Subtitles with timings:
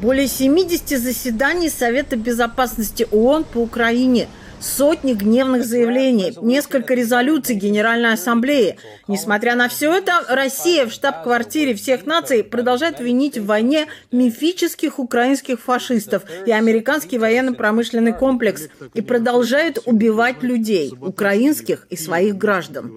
[0.00, 4.28] Более 70 заседаний Совета Безопасности ООН по Украине–
[4.60, 8.76] сотни гневных заявлений, несколько резолюций Генеральной Ассамблеи.
[9.06, 15.60] Несмотря на все это, Россия в штаб-квартире всех наций продолжает винить в войне мифических украинских
[15.60, 22.92] фашистов и американский военно-промышленный комплекс и продолжает убивать людей, украинских и своих граждан.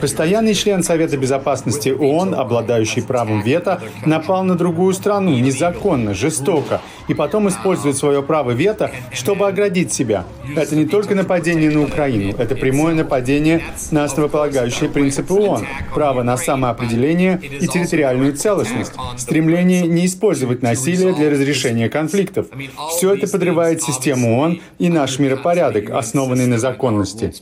[0.00, 7.14] Постоянный член Совета Безопасности ООН, обладающий правом вето, напал на другую страну незаконно, жестоко, и
[7.14, 10.24] потом использует свое право вето, чтобы оградить себя.
[10.56, 16.36] Это не только нападение на Украину, это прямое нападение на основополагающие принципы ООН, право на
[16.36, 22.46] самоопределение и территориальную целостность, стремление не использовать насилие для разрешения конфликтов.
[22.90, 27.32] Все это подрывает систему ООН и наш миропорядок, основанный на законности.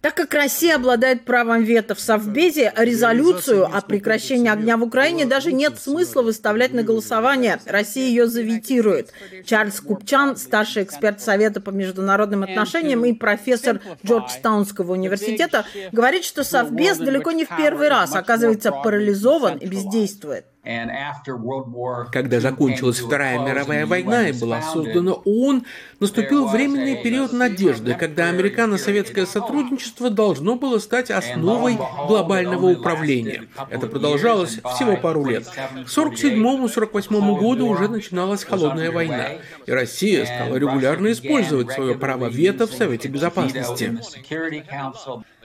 [0.00, 5.52] Так как Россия обладает правом вето в Совбезе, резолюцию о прекращении огня в Украине даже
[5.52, 7.58] нет смысла выставлять на голосование.
[7.66, 9.12] Россия ее заветирует.
[9.44, 16.98] Чарльз Купчан, старший эксперт Совета по международным отношениям и профессор Джорджтаунского университета, говорит, что Совбез
[16.98, 20.46] далеко не в первый раз оказывается парализован и бездействует.
[22.12, 25.64] Когда закончилась Вторая мировая война и была создана ООН,
[26.00, 33.44] наступил временный период надежды, когда американо-советское сотрудничество должно было стать основой глобального управления.
[33.70, 35.46] Это продолжалось всего пару лет.
[35.46, 39.28] К 1947-1948 году уже начиналась холодная война,
[39.64, 43.98] и Россия стала регулярно использовать свое право вето в Совете Безопасности.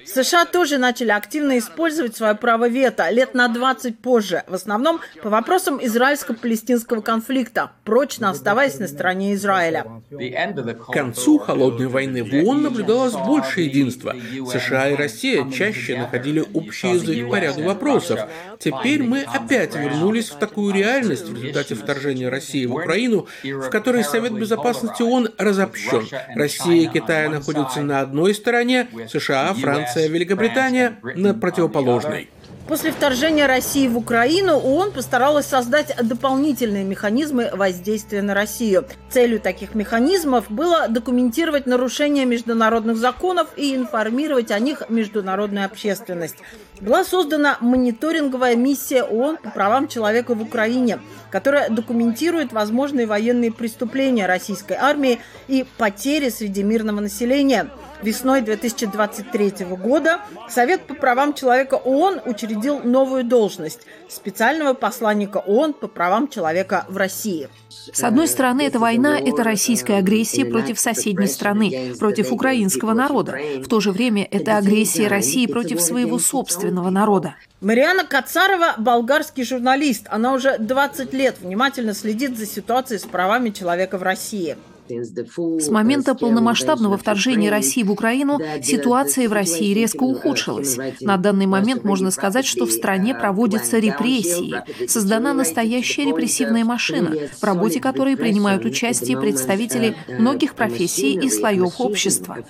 [0.06, 5.30] США тоже начали активно использовать свое право вето лет на 20 позже, в основном по
[5.30, 9.86] вопросам израильско-палестинского конфликта, прочно оставаясь на стороне Израиля.
[10.12, 14.16] К концу холодной войны в ООН наблюдалось больше единства.
[14.52, 18.20] США и Россия чаще находили общий язык по ряду вопросов.
[18.60, 24.04] Теперь мы опять вернулись в такую реальность в результате вторжения России в Украину, в которой
[24.04, 26.08] Совет Безопасности ООН разобщен.
[26.36, 32.30] Россия и Китай находятся на одной стороне, США, Франция Франция, Великобритания на противоположной.
[32.68, 38.86] После вторжения России в Украину ООН постаралась создать дополнительные механизмы воздействия на Россию.
[39.10, 46.38] Целью таких механизмов было документировать нарушения международных законов и информировать о них международную общественность.
[46.84, 51.00] Была создана мониторинговая миссия ООН по правам человека в Украине,
[51.32, 57.70] которая документирует возможные военные преступления российской армии и потери среди мирного населения–
[58.04, 63.80] Весной 2023 года Совет по правам человека ООН учредил новую должность–
[64.10, 67.48] специального посланника ООН по правам человека в России.
[67.70, 73.38] С одной стороны, эта война– это российская агрессия против соседней страны, против украинского народа.
[73.64, 77.36] В то же время это агрессия России против своего собственного народа.
[77.62, 80.08] Мариана Кацарова– болгарский журналист.
[80.10, 84.58] Она уже 20 лет внимательно следит за ситуацией с правами человека в России.
[84.90, 90.78] С момента полномасштабного вторжения России в Украину ситуация в России резко ухудшилась.
[91.00, 94.56] На данный момент можно сказать, что в стране проводятся репрессии.
[94.88, 102.44] Создана настоящая репрессивная машина, в работе которой принимают участие представители многих профессий и слоев общества.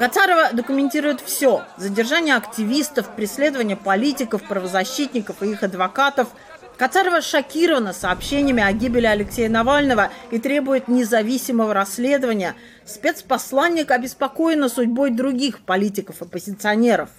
[0.00, 1.62] Кацарова документирует все.
[1.76, 6.28] Задержание активистов, преследование политиков, правозащитников и их адвокатов–
[6.78, 12.54] Кацарова шокирована сообщениями о гибели Алексея Навального и требует независимого расследования.
[12.86, 17.10] Спецпосланник обеспокоена судьбой других политиков-оппозиционеров.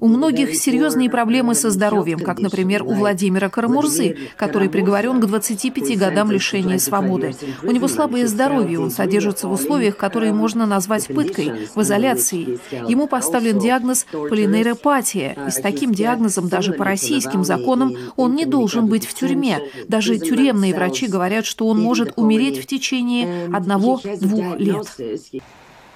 [0.00, 5.98] У многих серьезные проблемы со здоровьем, как, например, у Владимира Карамурзы, который приговорен к 25
[5.98, 7.34] годам лишения свободы.
[7.64, 12.60] У него слабое здоровье, он содержится в условиях, которые можно назвать пыткой, в изоляции.
[12.88, 18.86] Ему поставлен диагноз полинейропатия, и с таким диагнозом даже по российским законам он не должен
[18.86, 19.58] быть в тюрьме.
[19.88, 24.86] Даже тюремные врачи говорят, что он может умереть в течение одного-двух лет.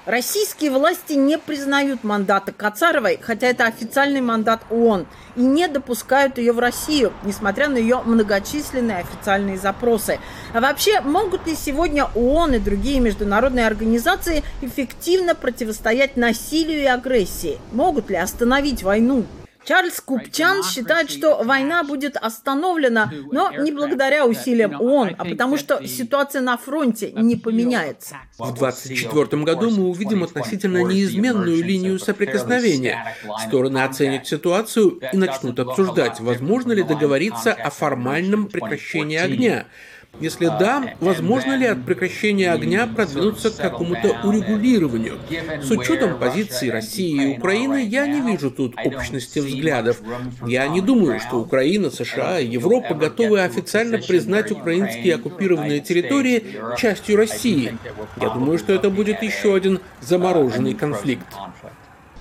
[0.07, 5.07] Российские власти не признают мандата Кацаровой, хотя это официальный мандат ООН,
[5.37, 10.19] и не допускают ее в Россию, несмотря на ее многочисленные официальные запросы.
[10.53, 17.59] А вообще, могут ли сегодня ООН и другие международные организации эффективно противостоять насилию и агрессии?
[17.73, 19.25] Могут ли остановить войну?
[19.65, 25.87] Чарльз Купчан считает, что война будет остановлена, но не благодаря усилиям ООН, а потому что
[25.87, 28.17] ситуация на фронте не поменяется.
[28.39, 33.17] В 2024 году мы увидим относительно неизменную линию соприкосновения.
[33.47, 39.67] Стороны оценят ситуацию и начнут обсуждать, возможно ли договориться о формальном прекращении огня.
[40.21, 45.19] Если да, возможно ли от прекращения огня продвинуться к какому-то урегулированию?
[45.63, 50.01] С учетом позиции России и Украины я не вижу тут общности взглядов.
[50.47, 56.45] Я не думаю, что Украина, США и Европа готовы официально признать украинские оккупированные территории
[56.79, 57.77] частью России.
[58.21, 61.27] Я думаю, что это будет еще один замороженный конфликт.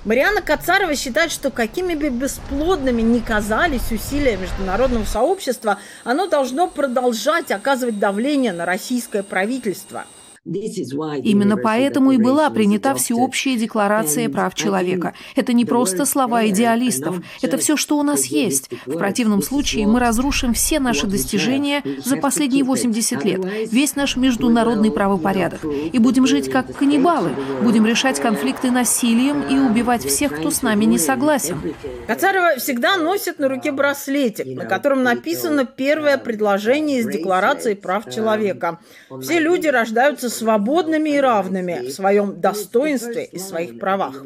[0.05, 7.51] Мариана Кацарова считает, что какими бы бесплодными ни казались усилия международного сообщества, оно должно продолжать
[7.51, 10.05] оказывать давление на российское правительство–
[10.45, 15.13] Именно поэтому и была принята всеобщая декларация прав человека.
[15.37, 18.69] Это не просто слова идеалистов, это все, что у нас есть.
[18.85, 23.41] В противном случае мы разрушим все наши достижения за последние 80 лет,
[23.71, 25.63] весь наш международный правопорядок.
[25.63, 27.31] И будем жить как каннибалы,
[27.61, 31.73] будем решать конфликты насилием и убивать всех, кто с нами не согласен.
[32.05, 38.79] Кацарова всегда носит на руке браслетик, на котором написано первое предложение из Декларации прав человека.
[39.21, 44.23] Все люди рождаются свободными и равными в своем достоинстве и своих правах.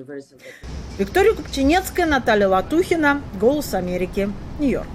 [0.98, 4.88] Виктория Купчинецкая, Наталья Латухина, «Голос Америки», Нью-Йорк.